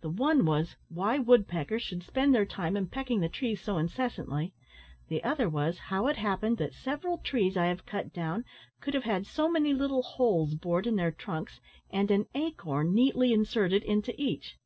The 0.00 0.08
one 0.08 0.46
was, 0.46 0.76
why 0.88 1.18
woodpeckers 1.18 1.82
should 1.82 2.02
spend 2.02 2.34
their 2.34 2.46
time 2.46 2.74
in 2.74 2.86
pecking 2.88 3.20
the 3.20 3.28
trees 3.28 3.60
so 3.60 3.76
incessantly; 3.76 4.54
the 5.08 5.22
other 5.22 5.46
was, 5.46 5.78
how 5.92 6.06
it 6.06 6.16
happened 6.16 6.56
that 6.56 6.72
several 6.72 7.18
trees 7.18 7.54
I 7.54 7.66
have 7.66 7.84
cut 7.84 8.10
down 8.10 8.46
could 8.80 8.94
have 8.94 9.04
had 9.04 9.26
so 9.26 9.46
many 9.46 9.74
little 9.74 10.02
holes 10.02 10.54
bored 10.54 10.86
in 10.86 10.96
their 10.96 11.12
trunks, 11.12 11.60
and 11.90 12.10
an 12.10 12.28
acorn 12.34 12.94
neatly 12.94 13.30
inserted 13.34 13.82
into 13.84 14.14
each. 14.18 14.56